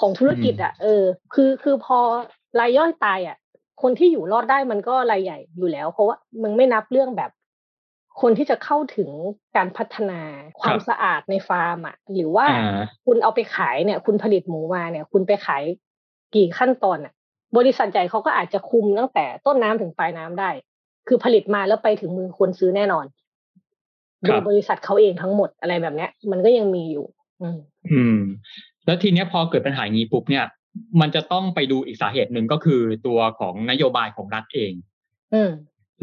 [0.00, 1.02] ของธุรกิจอะเออ
[1.34, 1.98] คือคือพอ
[2.60, 3.36] รายย่อยตายอะ
[3.82, 7.30] คนที่อยู่รอดได้มันก็รายใหญ่อยู่แล้ว เพราะว่ามึงไม่นับเรื่องแบบ
[8.20, 9.10] คนที่จะเข้าถึง
[9.56, 10.20] การพัฒนา
[10.60, 12.46] ความสะอาดในฟาร์มอะหรือว่า
[13.06, 15.62] คุณเอาไปขายเนี่ย คุณผลิตหมูมาเนี่ย คุณไปขาย
[16.34, 17.12] กี่ขั้นตอนอะ
[17.56, 20.50] บริษัทใหญ่เขาก็อาจจะคุมตั้งแต่ต้นน้ำถึงปลายน้ำได้
[21.08, 23.04] คือผลิตมาแล้วไปถึงมือคนซื้อแน่นอน
[24.22, 27.06] โดยบริษัทเขาเองทั้งหมดอะไรแบบเนี้ย มันก็ยังมีอยู่
[27.42, 27.58] อืม
[27.92, 28.18] อืม
[28.86, 30.44] แล้วทีเนี้ยพอเกิดปัญหาอย่างนี้ปุ๊บเนี่ย
[31.00, 34.72] มันจะต้องไปดูอีกสาเหตุหนึ่งก็คือตัวของนโยบายของรัฐเอง
[35.34, 35.50] อืม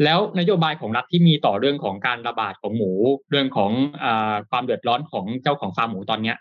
[0.04, 2.92] แล้วนโยบายของรัฐที่มีต่อเรื่องของการระบาดของหมู
[3.30, 3.70] เรื่องของ
[4.04, 4.06] อ
[4.50, 6.36] ความเดือดร้อนของเจ้าของฟาร์มหมูตอนเนี้ย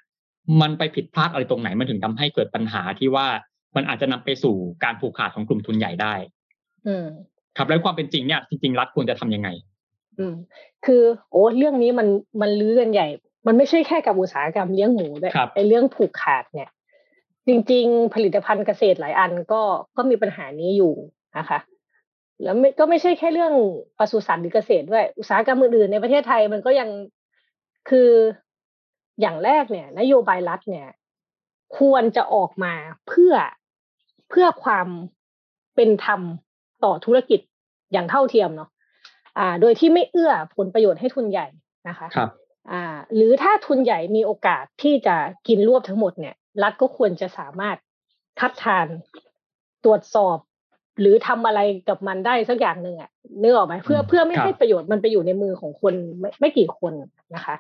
[0.62, 3.28] มันไปผิดพลาดอะไรตรงไหนมันถึงทำให้เกิดปัญหาที่ว่า
[3.76, 6.14] มันอาจจะนำไปสู่การผูกขาดของกลุ่มทุนใหญ่ได้
[6.88, 7.06] อืม
[7.58, 9.50] ครับแล้วความเป็นจริงเนี่ยจริงๆรัฐควรจะทํำยังไง
[10.18, 10.34] อืม
[10.86, 12.08] คือ โอ้เรื่องนี้มัน
[12.42, 13.08] มันลื้อกันใหญ่
[13.48, 16.70] มันไม่ใช่แค่กับอุตสาหกรรมเลี้ยงหมูด้วยไอ้เรื่องผูกขาดเนี่ย
[17.48, 19.62] จริง ๆ ผลิตภัณฑ์เกษตรหลายอันก็
[19.98, 20.94] ก็มีปัญหานี้อยู่
[21.38, 21.60] นะคะ
[22.44, 23.54] แล้วไม่ก็ไม่ใช่แค่เรื่อง
[23.98, 26.90] ปศุสัตว์หรือเกษตรด้วย อุตสาหกรรมอื่นๆในประเทศไทยมันก็ยัง
[27.90, 28.10] คือ
[29.22, 30.88] อย่างแรกเนี่ย นโยบายรัฐเนี่ย
[31.78, 32.74] ควรจะออกมา
[33.08, 33.34] เพื่อ
[34.30, 34.88] เพื่อความ
[35.76, 36.22] เป็นธรรม
[36.84, 37.40] ต่อธุรกิจ
[37.92, 38.70] อย่างเท่าเทียมเนาะ
[39.38, 41.48] อ่า โดยที่ไม่เอื้อผลประโยชน์ให้ทุนใหญ่
[41.88, 42.30] นะคะ ครับ
[42.72, 42.84] อ่า
[43.16, 45.16] หรือถ้าทุนใหญ่มีโอกาสที่จะ
[45.48, 47.78] กินรวบทั้งหมดเนี่ย รัฐก็ควรจะสามารถ
[48.40, 48.88] คัดทาน
[49.86, 50.38] ตรวจสอบ
[51.00, 53.10] หรือทำอะไรกับมันได้สักอย่างหนึ่งอะ
[53.42, 56.94] นึกออกไหมเพื่อเพื่อไม่ให้ประโยชน์มันไปอยู่ในมือของคนไม่ไม่กี่คน
[57.36, 57.56] นะคะ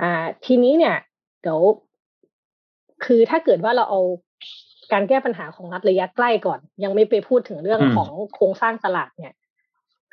[0.00, 0.96] อ่า ทีนี้เนี่ย
[1.42, 1.60] เดี๋ยว
[3.04, 4.00] คือถ้าเกิดว่าเราเอา
[4.92, 9.34] การแก้ปัญหาของรัฐระยะใกล้ก่อน ยังไม่ไปพูดถึงเรื่องของโครงสร้างตลาดเนี่ย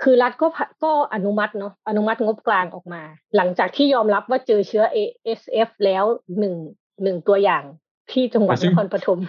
[0.02, 0.48] คือรัฐก็
[0.84, 3.02] ก็อนุมัติเนาะอนุมัติงบกลางออกมา
[3.36, 6.04] หลังจากที่ยอมรับว่าเจอเชื้อ ASF แล้ว
[6.40, 6.56] หนึ่ง
[7.04, 7.64] หนึ่งตัวอย่าง
[8.12, 9.20] ที่จังหวัดนครปฐม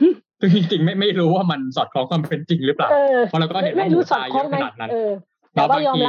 [0.40, 2.88] ซึ่งจริงๆไม่ไม่รู้ว่ามันสอดคล้องความเป็นจริงหรือเปล่า
[3.28, 4.90] เพราะเราก็เห็นว่าหมูตายเยอะขนาดนั้น
[5.54, 6.02] เราบางที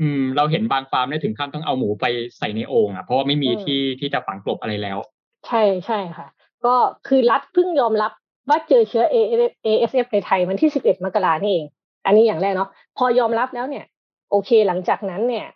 [0.00, 2.06] อืมเราเห็นบางฟาร์มได้ถึงขั้นต้องเอาหมูไป
[2.38, 4.98] ใส่ในโอ่งอะเพราะว่าไม่มีที่ที่จะฝังกลบอะไรแล้ว
[5.46, 6.26] ใช่ใช่ค่ะ
[6.64, 6.74] ก็
[7.08, 8.12] คือรัฐเพิ่งยอมรับ
[8.48, 9.04] ว่าเจอเชื้อ
[9.64, 11.66] ASF ในไทยวันที่ 11 มกรานี่เอง
[12.06, 13.84] อันนี้อย่างแรกเนาะพอยอมรับแล้วเนี่ย
[14.32, 15.46] โอเค หลังจากนั้นเนี่ย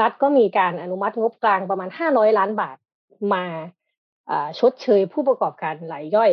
[0.00, 2.76] รัฐก็มีการอนุมัติงบกลางประมาณ 500 ล้านบาท
[3.34, 3.44] มา
[4.58, 6.30] ชดเชยผู้ประกอบการรายย่อย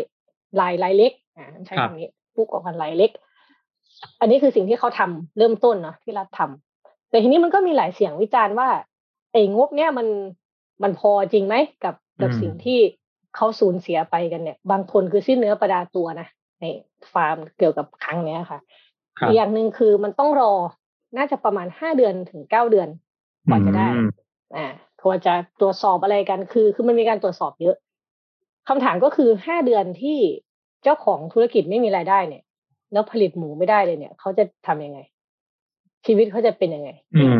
[0.60, 3.12] รายรายเล็กอ่าใช้คำนี้ผู้ประกอบการรายเล็ก
[4.20, 8.70] อันนี้คือสิ่งที่เขาทำเริ่มต้นเนาะที่รัฐทำแต่ทีนี้มันก็มีหลายเสียงวิจารณ์ว่า
[9.32, 10.08] ไอ้งบเนี่ยมัน
[10.84, 12.80] มันพอจริงไหมกับกับสิ่งที่
[13.36, 16.28] เขาสูญเสียไปกันเนี่ย บางคนคือสิ้นเนื้อประดาตัวนะ
[16.62, 16.66] ใน
[17.14, 18.60] ฟาร์มเกี่ยวกับครั้งเนี้ยค่ะ
[19.28, 20.54] อีกอย่างหนึ่งคือมันต้องรอ
[21.18, 22.90] น่าจะประมาณห้าเดือนถึงเก้าเดือน
[23.48, 23.88] กว่าจะได้
[24.56, 24.68] อ่า
[25.02, 27.76] ควรจะตรวจสอบอะไรกันคือ คือมันมีการตรวจสอบเยอะ
[28.68, 30.18] คำถามก็คือห้าเดือนที่
[30.84, 32.44] เจ้าของธุรกิจไม่มีรายได้เนี่ย
[32.94, 35.00] แล้วผลิตหมูไม่ได้เลยเนี่ยเขาจะทํำยังไง
[36.06, 36.90] ชีวิตเขาจะเป็นยังไง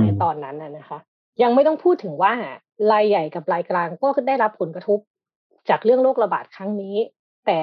[0.04, 1.00] ในตอนนั้นน่ะนะคะ
[1.44, 2.34] ยังไม่ต้องพูดถึงว่า
[2.92, 5.00] รายใหญ่กับรายกลางก็ได้รับผลกระทบ
[5.70, 6.96] จากเรื่องโรคระบาดครั้งนี้
[7.46, 7.60] แต่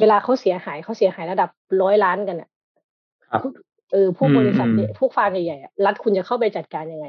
[0.00, 1.50] เวลาเขาเสียหายเขาเสียหายระดับ
[1.82, 2.48] ร้อยล้านกันอะ
[3.92, 7.06] เออพวกบริษัทพวกฟาร์มใหญ่ๆรัฐคุณจะเข้าไปจัดการยังไง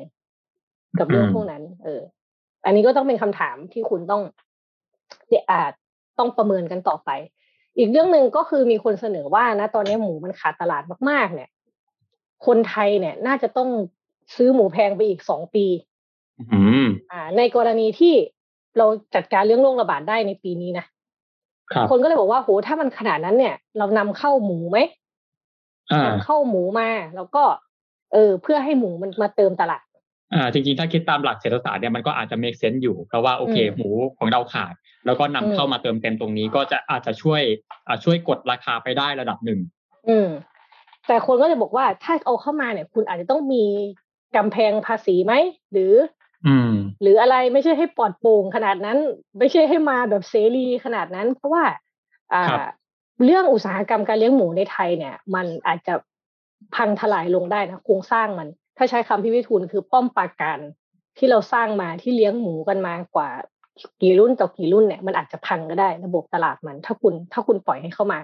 [0.99, 2.01] กับเรื่องพวกนั้น เออ
[2.65, 4.21] อันนี้ก็ต้องเป็นคำถามที่คุณต้อง
[5.29, 5.71] เดอาจ
[6.19, 7.09] ต้องประเมินกันต่อไป
[7.77, 11.49] อีกเรื่องหนึ่งก็คือมีคนเสนอว่านะตอนนี้หมูมันขาดตลาดมากๆ เนี่ย
[12.45, 13.69] คนไทยเนี่ย น่าจะต้อง
[14.35, 15.65] ซื้อหมูแพงไปอีกสองปี
[17.11, 18.13] อ่า ในกรณีที่
[18.77, 20.85] เราจัดการเรื่องโรคระบาดได้ในปีนี้นะ
[21.71, 25.00] ครับคนก็เลยบอกว่าโหถ้ามันขนาดนั้นเนี่ย เรานำเข้าหมูไหมอ่า
[26.04, 27.43] นำเข้าหมูมา แล้วก็
[28.13, 29.84] เออ เพื่อให้หมูมันมาเติมตลาด
[30.34, 34.73] อ่าจริงๆ ถ้าคิดตามหลักเศรษฐศาสตร์เนี่ยมันก็อาจจะ make sense อยู่ เพราะว่าโอเคอืมหมูของเราขาด
[35.06, 37.41] แล้วก็นำอืมเข้ามาเติมเต็มตรงนี้ก็จะอาจจะช่วย
[37.88, 39.60] อ่าช่วยกดราคาไปได้ระดับหนึ่ง
[40.10, 40.30] อืม
[41.08, 43.63] แต่คนก็จะบอกว่าถ้าเอาเข้ามาเนี่ย คุณอาจจะต้องมี
[44.36, 45.34] กำแพงภาษีไหม
[45.71, 45.93] หรือ
[46.47, 48.97] อืม หรืออะไรไม่ใช่ให้ปลอดโปร่งขนาดนั้น
[49.39, 51.63] ไม่ใช่ให้มาแบบเสรีขนาดนั้น เพราะว่า
[52.34, 52.60] อ่าครับ
[53.23, 55.93] เรื่องอุตสาหกรรมการเลี้ยงหมูในไทยเนี่ย มันอาจจะ
[56.75, 60.60] พังทลายลงได้นะโครงสร้างมัน ถ้าใช้คำพี่วิทูลคือป้อมปราการ
[61.17, 63.29] ที่เราสร้างมาที่เลี้ยงหมูกันมากว่า
[64.01, 68.19] กี่รุ่นต่อกี่รุ่นเนี่ยมันอาจจะพังก็ได้ระบบตลาดมัน ถ้าคุณถ้าคุณปล่อยให้เข้ามา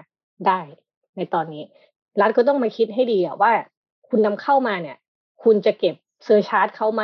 [0.46, 0.60] ได้
[1.16, 1.62] ในตอนนี้
[2.20, 3.52] รัฐก็ต้องมาคิดให้ดีอะว่า
[4.08, 4.96] คุณนำเข้ามาเนี่ย
[5.44, 7.02] คุณจะเก็บเซอร์ชาร์จเขาไหม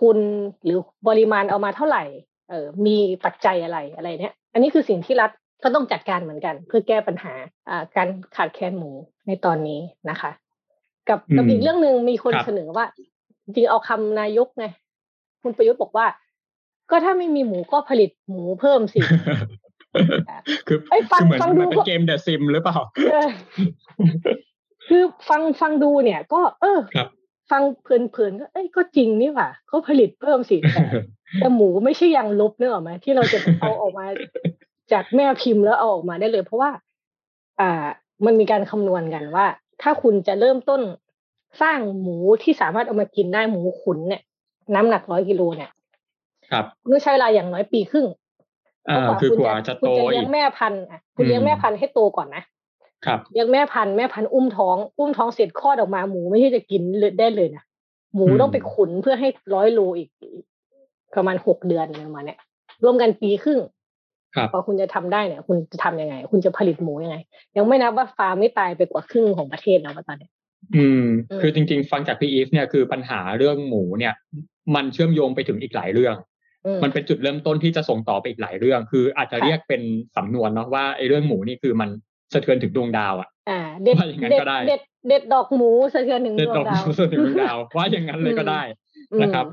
[0.00, 0.18] คุณ
[0.64, 2.04] หรือปริมาณเอามาเท่าไหร่
[2.50, 5.30] เออมีปัจจัยอะไรอะไรเนี่ย อันนี้คือสิ่งที่รัฐ
[5.62, 7.34] ก็ต้องจัดการเหมือนกัน เพื่อแก้ปัญหา
[7.68, 8.90] อ่าการขาดแคลนหมู
[9.26, 10.30] ในตอนนี้นะคะ
[11.08, 12.86] กับอืมกับอีกเรื่องหนึ่งมีคนครับเสนอว่า
[13.44, 14.64] จริงๆเอาคำนายกไง
[15.42, 16.06] คุณประยุทธ์บอกว่า
[16.90, 19.00] ก็ถ้าไม่มีหมูก็ผลิตหมูเพิ่มสิ
[20.66, 22.78] คือเอ้ยฟังคือเหมือนฟังดูเหมือนเป็นเกมเดอะซิมหรือเปล่า
[23.12, 23.28] เออ
[24.88, 27.08] คือฟังฟังดูเนี่ย ก็ เออครับ
[27.50, 30.82] ฟังเพลินๆก็เอ้ยก็จริงนี่หว่าก็ผลิตเพิ่มสิแต่
[31.38, 34.04] แต่หมูไม่ใช่ยางลบเนกอะไหมที่เราจะเอาออกมา
[34.92, 36.70] จากแม่พิมพ์แล้วเอาออกมาได้เลย เพราะว่า
[37.60, 37.84] อ่า
[38.24, 39.46] มันมีการคำนวณกันว่า
[39.82, 40.80] ถ้าคุณจะเริ่มต้น
[41.62, 44.22] สร้างหมูที่สามารถเอามากินได้หมูขุนเนี่ย
[44.74, 45.70] น้ำหนักร้อยกิโลเนี่ย
[46.50, 48.06] ครับต้องใช้เวลาอย่างน้อยปีครึ่ง
[48.88, 52.42] อ่าคือกว่าจะคุณโตจะเลี้อียงกแม่พันธุ์อะคุณเลี้ยงอืมแม่พันธุ์ให้โตก่อนนะ
[53.06, 57.64] ครับเลี้ยงแม่พันธุ์แม่พันธุ์อุ้มท้อง อุ้มท้องเสร็จคลอดออกมาหมูไม่ใช่จะกินเลยได้เลยนะ
[58.14, 60.08] หมูต้องไปขุนเพื่อให้ร้อยโลอีก
[61.16, 62.38] ประมาณหกเดือนอะไรประมาณเนี้ย
[62.84, 63.73] รวมกันปีครึ่งครับ
[64.52, 67.16] พอคุณจะทำได้เนี่ย คุณจะทำยังไง คุณจะผลิตหมูยังไง
[67.56, 70.30] ยังไม่นับว่าฟาร์มไม่ตายไปกว่าครึ่งของประเทศแล้วตอนเนี้ย
[70.76, 74.14] อืมอืม คือจริง ๆ ฟังจากพี่อีฟเนี่ยคือปัญหาเรื่องหมูเนี่ย
[74.74, 76.14] มันเชื่อมโยงไปถึงอีกหลายเรื่อง
[76.66, 79.82] อืมมันเป็นจุดเริ่มต้นที่จะส่งต่อไปอีกหลายเรื่อง คืออาจจะค่ะเรียกเป็น
[80.16, 81.90] สำนวนเนาะว่าไอ้เรื่องหมูนี่คือมัน
[82.32, 88.62] สะเทือนถึงดวงดาวอะอ่าเด็ดว่าอย่างนั้นเด็ดก็ได้เด็ดเด็ดดอกหมูสะเทือนถึงเด็ดดวดองกดาวสะเทือนถึงดวงดาวว่าอย่างนั้นเลยก็ได้
[89.12, 89.46] อืมนะครับ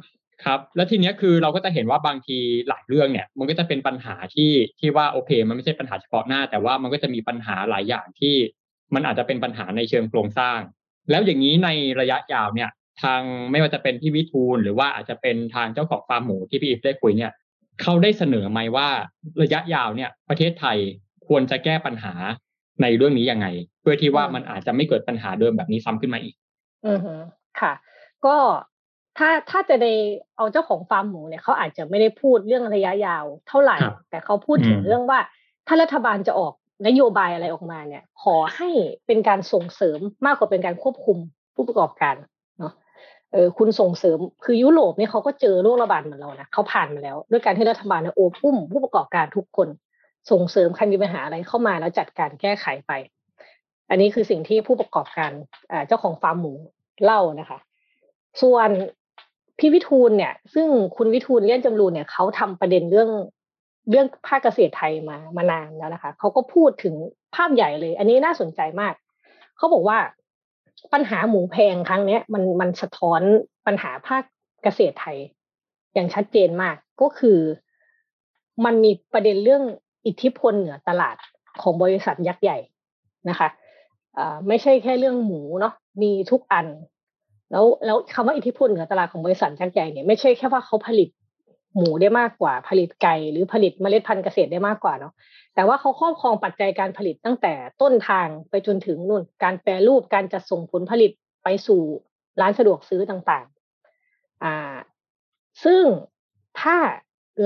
[0.46, 2.38] ครับ แล้วทีเนี้ยคือเราก็จะเห็นว่าบางที
[2.70, 8.36] หลายเรื่องเนี่ย มันก็จะเป็นปัญหาที่ที่ว่าโอเค มันไม่ใช่ปัญหาเฉพาะหน้า แต่ว่ามันก็จะมีปัญหาหลายอย่างที่
[8.94, 10.60] มันอาจจะเป็นปัญหาในเชิงโครงสร้าง
[11.10, 12.70] แล้วอย่างนี้ในระยะยาวเนี่ย
[13.04, 17.32] ทางไม่ว่าจะเป็นพี่วิทูลหรือว่าอาจจะเป็นทางเจ้าของฟาร์มหมูที่พี่อีฟได้คุยเนี่ย
[17.82, 18.88] เขาได้เสนอไหมว่า
[19.42, 20.78] ระยะยาวเนี่ย ประเทศไทย
[21.28, 22.14] ควรจะแก้ปัญหา
[22.82, 23.48] ในเรื่องนี้ยังไง
[23.82, 26.36] เพื่อที่ว่ามันอาจจะไม่เกิดปัญหาเดิมแบบนี้ซ้ำขึ้นมาอีก
[26.88, 27.14] อือฮึ
[27.62, 27.74] ค่ะ
[28.26, 28.36] ก็
[29.18, 29.88] ถ้าถ้าจะใน
[30.38, 35.20] เอาเจ้าของฟาร์มหมูเนี่ยเขาอาจจะไม่ได้พูดเรื่องระยะยาวเท่าไหร่ครับแต่เขาพูดถึงอืมเรื่องว่า
[35.68, 36.54] ถ้ารัฐบาลจะออก
[36.88, 38.70] นโยบายอะไรออกมาเนี่ย ขอให้
[39.08, 41.18] เป็นการส่งเสริมมากกว่าเป็นการควบคุม
[41.56, 42.16] ผู้ประกอบการ
[42.60, 42.74] เนาะ
[43.32, 49.68] เออคุณส่งเสริมคือยุโรปเนี่ยเขาก็เจอโรคระบาดเหมือนเรานะเขาผ่านมาแล้ว ด้วยการที่รัฐบาลเนี่ยโอบอุ้มผู้ประกอบการทุกคน
[50.32, 52.92] ส่งเสริมใครมีปัญหาอะไรเข้ามาแล้วจัดการแก้ไขไป
[53.90, 55.32] อันนี้คือสิ่งที่ผู้ประกอบการ
[55.72, 56.54] อ่าเจ้าของฟาร์มหมู
[57.04, 57.60] เล่านะคะ
[58.42, 58.70] ส่วน
[59.62, 63.10] พี่วิทูลเนี่ย ซึ่งคุณวิทูลเลี่ยนจำรูนเนี่ยเขาทำประเด็นเรื่อง
[63.90, 66.96] เรื่องภาคเกษตรไทยมามานานแล้วนะคะเขาก็พูดถึง
[67.36, 68.94] ภาพใหญ่เลย อันนี้น่าสนใจมาก
[69.58, 69.98] เขาบอกว่า
[70.94, 73.22] ปัญหาหมูแพงครั้งเนี้ย มันมันสะท้อน
[73.68, 74.24] ปัญหาภาค
[74.64, 75.18] เกษตรไทย
[75.94, 77.40] อย่างชัดเจนมากก็คือ
[78.66, 79.64] มันมีประเด็นเรื่อง
[80.06, 81.16] อิทธิพลเหนือตลาด
[81.62, 82.58] ของบริษัทยักษ์ใหญ่
[83.30, 83.50] นะคะ
[84.48, 86.68] ไม่ใช่แค่เรื่องหมูเนาะมีทุกอัน
[87.52, 91.10] แล้วแล้วคำว่าอิทธิพลเหนือตลาดของบริษัทยักษ์ใหญ่เนี่ยไม่ใช่แค่ว่าเขาผลิต
[91.76, 95.14] หมูได้มากกว่า ผลิตไก่หรือผลิตเมล็ดพันธุ์เกษตรได้มากกว่าเนาะ
[95.56, 101.12] แต่ว่าเขาครอบครองปัจจัยการผลิตตั้งแต่ต้นทางไปจนถึงนู่นการแปรรูปการจัดส่งผลผลิต
[101.44, 101.82] ไปสู่
[102.42, 104.56] ร้านสะดวกซื้อต่างๆอ่า
[105.64, 105.84] ซึ่ง
[106.60, 106.78] ถ้า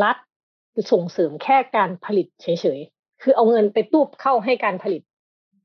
[0.03, 0.17] รัฐ
[0.91, 5.01] ส่งเสริมแค่การผลิตเฉยๆ คือเอาเงินไปตูบเข้าให้การผลิต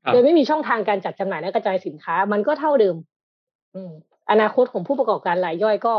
[0.03, 2.95] ครับโดยไม่มีช่องทางการจัดจำหน่ายและกระจายสินค้า มันก็เท่าเดิม
[3.75, 3.91] อืม
[4.31, 5.95] อนาคตของผู้ประกอบการรายย่อยก็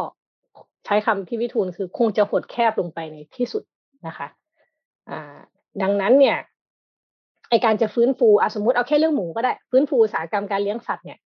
[0.85, 3.63] ใช้คำพี่วิทูลคือคงจะหดแคบลงไปในที่สุด
[4.07, 4.29] นะคะ
[5.11, 5.37] อ่า
[5.83, 6.39] ดังนั้นเนี่ย
[7.51, 11.19] ไอการจะฟื้นฟูอะสมมติเอาแค่เรื่องหมูก็ได้ ฟื้นฟูอุตสาหกรรมการเลี้ยงสัตว์เนี่ย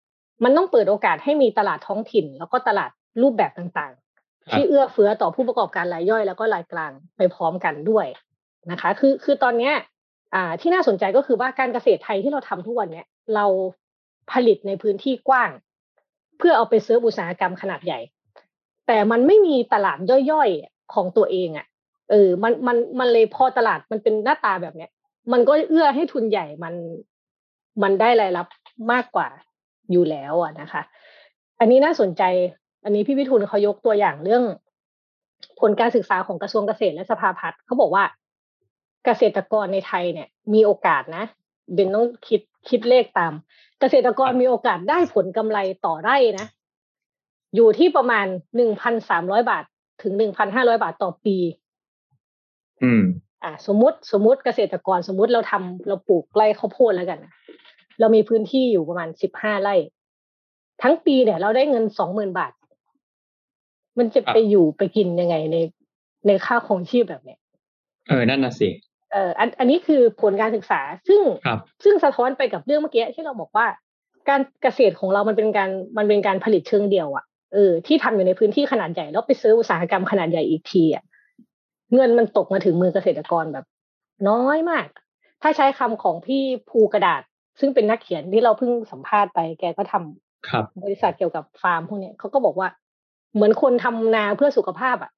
[0.43, 2.91] มันต้องเปิดโอกาสให้มีตลาดท้องถิ่น แล้วก็ตลาด
[3.21, 8.05] รูปแบบต่างๆ ที่เอื้อเฟื้อต่อผู้ประกอบการรายย่อย แล้วก็รายกลางไปพร้อมกันด้วย
[8.71, 9.73] นะคะ คือคือตอนเนี้ย
[10.35, 13.45] อ่าที่น่าสนใจก็คือว่าการเกษตรไทยที่เราทำทุกวันเนี้ยเรา
[14.31, 15.49] ผลิตในพื้นที่กว้าง
[16.37, 17.99] เพื่อเอาไปเซิร์ฟอุตสาหกรรมขนาดใหญ่
[18.87, 19.97] แต่มันไม่มีตลาด
[20.31, 21.65] ย่อยๆของตัวเองอะ่ะ
[22.09, 24.91] เออมันมันมันเลยพอตลาดมันเป็นหน้าตาแบบเนี้ย
[25.31, 26.73] มันก็เอื้อให้ทุนใหญ่มัน
[27.83, 28.47] มันได้รายรับ
[28.91, 29.27] มากกว่า
[29.91, 30.81] อยู่แล้วอะนะคะ
[31.59, 32.23] อันนี้น่าสนใจ
[32.83, 34.43] อันนี้พี่วิทูลเขายกตัวอย่างเรื่อง
[35.59, 38.03] ผลการศึกษาของกระทรวงเกษตรและสภาพัฒน์เขาบอกว่า
[39.05, 41.25] เกษตรกรในไทยเนี่ย มีโอกาสนะ
[41.73, 43.33] เบนต้องคิดคิดเลขตาม
[43.79, 46.47] เกษตรกรมีโอกาสได้ผลกำไรต่อไร่นะ
[47.55, 48.25] อยู่ที่ประมาณ
[48.55, 49.63] หนึ่งพันสามร้อยบาท
[50.03, 51.37] ถึงหนึ่งพันห้าร้อยบาทต่อปี
[52.83, 53.03] อืม
[53.43, 57.33] อ่า สมมติสมมติเกษตรกรสมมติเราทำเราปลูกไร่ข้าวโพดแล้วกันนะ
[57.99, 59.75] เรามีพื้นที่อยู่ประมาณสิบห้าไร่
[60.81, 62.53] ทั้งปีเนี่ย เราได้เงินสองหมื่นบาท
[63.97, 65.57] มันจะไปอยู่ไปกินยังไงใน
[66.27, 67.39] ในค่าของชีพแบบเนี้ย
[68.07, 68.69] เออ นั่นน่ะสิ
[69.15, 73.67] เอออันอันนี้คือผลการศึกษา ซึ่งครับซึ่งสะท้อนไปกับเรื่องเมื่อกี้ที่เราบอกว่า
[74.29, 81.03] การเกษตรของเรามันเป็นการมันเป็นการผลิตเชิงเดียวอะ่ะเออที่ทำอยู่ในพื้นที่ขนาดใหญ่แล้วไปซื้ออุตสาหกรรมขนาดใหญ่อีกทีอะ่ะ
[81.95, 83.65] เงินมันตกมาถึงมือเกษตรกรแบบ
[84.29, 84.87] น้อยมาก
[85.41, 87.21] ถ้าใช้คำของพี่ภูกระดาษ
[87.59, 92.67] ซึ่งเป็นนักเขียนที่เราเพิ่งสัมภาษณ์ไป แกก็ทำครับ บริษัทเกี่ยวกับฟาร์มพวกเนี้ยเขาก็บอกว่า
[93.33, 95.11] เหมือนคนทำนาเพื่อสุขภาพอะ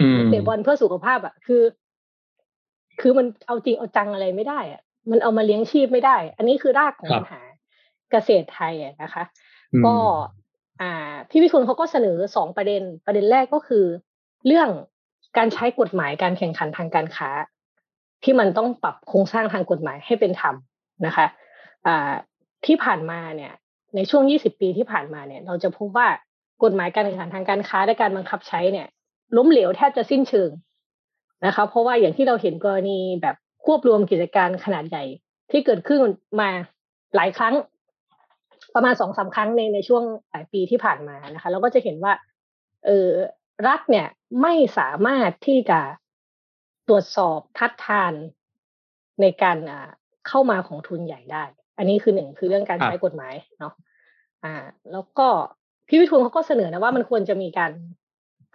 [0.00, 1.62] อืมเตะบอลเพื่อสุขภาพอะ คือ
[3.00, 7.40] คือมันเอาจริงเอาจังอะไรไม่ได้อะมันเอามาเลี้ยงชีพไม่ได้ อันนี้คือรากของครับปัญหา
[8.10, 9.24] เกษตรไทยอะนะคะ
[9.72, 9.96] อืมก็
[10.80, 13.84] อ่า พี่วิทุนเขาก็เสนอสองประเด็น ประเด็นแรกก็คือ
[14.46, 14.68] เรื่อง
[15.38, 17.30] การใช้กฎหมายการแข่งขันทางการค้า
[18.24, 20.54] ที่มันต้องปรับโครงสร้างทางกฎหมายให้เป็นธรรม
[21.06, 21.26] นะคะ
[21.86, 22.12] อ่า
[22.66, 23.52] ที่ผ่านมาเนี่ย
[23.96, 26.08] ในช่วง 20 ปีที่ผ่านมาเนี่ย เราจะพบว่า
[26.64, 28.86] กฎหมายการแข่งขันทางการค้าและการบังคับใช้เนี่ย
[29.36, 30.50] ล้มเหลวแทบจะสิ้นเชิง
[31.46, 35.04] นะคะเพราะว่าอย่างที่เราเห็นกรณีแบบควบรวมกิจการขนาดใหญ่
[35.50, 36.00] ที่เกิดขึ้น
[36.40, 36.50] มา
[37.16, 37.54] หลายครั้ง
[38.74, 42.12] ประมาณสองสาครั้งในในช่วงหลายปีที่ผ่านมานะคะ เราก็จะเห็นว่า
[42.86, 43.08] เออ
[43.66, 44.06] รัฐเนี่ย
[44.42, 45.80] ไม่สามารถที่จะ
[46.88, 48.12] ตรวจสอบทัดทาน
[49.20, 49.90] ในการอ่า
[50.28, 51.44] เข้ามาของทุนใหญ่ได้
[51.78, 53.72] อันนี้คือหนึ่งคือเรื่องการใช้กฎหมายเนาะ
[54.44, 54.54] อ่า
[54.92, 55.26] แล้วก็
[55.88, 57.72] พี่วิทูลเขาก็เสนอนะว่ามันควรจะมีการ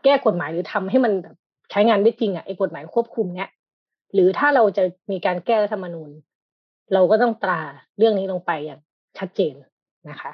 [0.03, 1.35] แก้กฎหมายหรือทำให้มันแบบ
[1.71, 3.49] ใช้งานได้จริงอะไอ้กฎหมายควบคุมเนี้ย
[4.13, 6.09] หรือถ้าเราจะมีการแก้รัฐธรรมนูญ
[6.93, 7.61] เราก็ต้องตรา
[7.97, 8.79] เรื่องนี้ลงไปอย่าง
[9.17, 9.53] ชัดเจน
[10.09, 10.31] นะคะ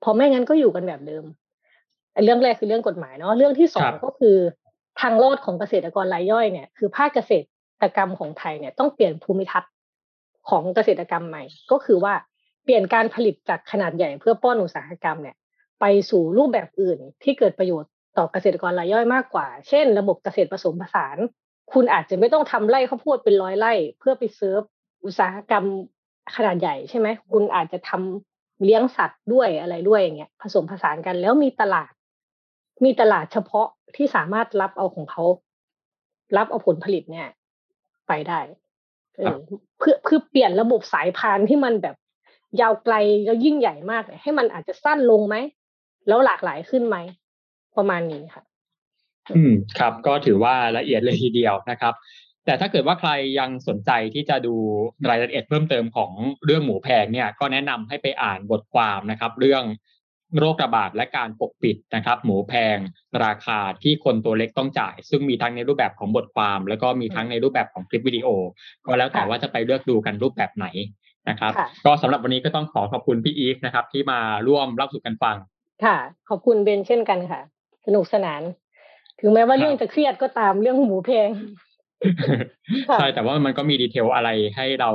[0.00, 1.24] เพราะไม่งั้นก็อยู่กันแบบเดิม
[2.12, 4.36] ไอ้เรื่องแรกคือเรื่องกฎหมายเนาะเรื่องที่สอคงรับก็คือ
[5.00, 7.44] ทางรอดของเกษตรกรรายย่อยเนี่ยคือภาคเกษต
[7.84, 9.72] รกรรมของไทยเนี่ยต้องเปลี่ยนภูมิทัศน์
[10.48, 12.14] ของเกษตรกรรมใหม่ ก็คือว่า
[12.64, 15.36] เปลี่ยนการผลิตจากขนาดใหญ่เพื่อป้อนอุตสาหกรรมเนี่ย
[15.80, 21.18] ไปสู่รูปแบบอื่นที่เกิดประโยชน์ ต่อเกษตรกรรายย่อยมากกว่า เช่น ระบบเกษตรผสมผสาน
[21.72, 24.60] คุณอาจจะไม่ต้องทำไร่ข้าวโพดเป็นร้อยไร่ เพื่อไปเซิร์ฟ
[25.04, 25.64] อุตสาหกรรม
[26.36, 31.92] ขนาดใหญ่ใช่ไหมคุณอาจจะทำเลี้ยงสัตว์ด้วยอะไรด้วยอย่างเงี้ยผสมผสานกันแล้วมีตลาด
[32.84, 35.24] มีตลาดเฉพาะที่สามารถรับเอาของเขา
[36.36, 37.28] รับเอาผลผลิตเนี่ย
[38.08, 38.40] ไปได้
[39.16, 41.96] เอครับอเพื่อเพื่อเปลี่ยนระบบสายพานที่มันแบบ
[42.60, 45.36] ยาวไกลแล้วยิ่งใหญ่มากเนี่ยให้มันอาจจะสั้นลงไหม
[46.08, 46.96] แล้วหลากหลายขึ้นไหม
[47.78, 48.42] ประมาณนี้ค่ะ
[49.36, 51.94] อืมครับ ก็ถือว่าละเอียดเลยทีเดียวนะครับ
[52.44, 54.54] แต่ถ้าเกิดว่าใครยังสนใจที่จะดู
[55.08, 56.12] รายละเอียดเพิ่มเติมของ
[56.44, 59.64] เรื่องหมูแพงเนี่ย ก็แนะนำให้ไปอ่านบทความนะครับ เรื่อง
[60.38, 62.78] โรคระบาดและการปกปิดนะครับ หมูแพง
[63.24, 68.28] ราคาที่คนตัวเล็กต้องจ่าย ซึ่งมีทั้งในรูปแบบของบทความ แล้วก็มีทั้งในรูปแบบของคลิปวิดีโอ
[68.86, 70.66] ก็แล้วแต่ค่ะว่าจะไปเลือกดูกันรูปแบบไหน
[71.28, 75.36] นะครับค่ะก็สำหรับวันนี้ก็ต้องขอขอบคุณพี่อีฟนะครับ ที่มาร่วมเล่าสู่กันฟัง
[75.84, 75.96] ค่ะ
[76.28, 77.40] ขอบคุณเบนเช่นกันค่ะ
[77.88, 78.42] สนุกสนาน
[79.20, 81.30] ถึงแม้ว่าครับเรื่องจะเครียดก็ตามเรื่องหมูแพง
[82.88, 84.90] ค่ะใช่แต่ว่ามันก็มีดีเทลอะไรให้เรา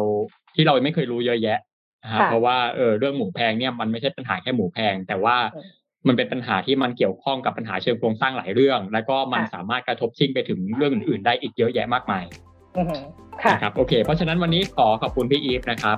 [0.55, 1.59] ที่เราไม่เคยรู้เยอะแยะ
[2.03, 5.63] นะฮะค่ะเพราะว่าเออเรื่องหมูแพงเนี่ยมันไม่ใช่ปัญหาแค่หมูแพง แต่ว่าเออ
[6.07, 12.25] มันเป็นปัญหาที่มันเกี่ยวข้องกับปัญหาเชิงโครงสร้างหลายเรื่อง แล้วก็มันค่ะสามารถกระทบชิงไปถึงเรื่องอื่นๆได้อีกเยอะแยะมากมาย
[12.77, 13.03] อือหือ
[13.43, 15.97] ค่ะนะครับโอเค เพราะฉะนั้นวันนี้ขอขอบคุณพี่อีฟนะครับ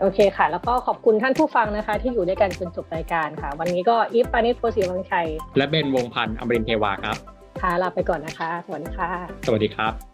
[0.00, 7.16] โอเคค่ะ แล้วก็ขอบคุณท่านผู้ฟังนะคะ ที่อยู่ด้วยกันจนจบรายการค่ะ วันนี้ก็อีฟปานิชโพสีวังชัย และเบนวงพันธ์อมรินทร์เทวาครับ
[7.60, 9.08] ค่ะลาไปก่อนนะคะ สวัสดีค่ะ
[9.46, 10.09] สวัสดีครับ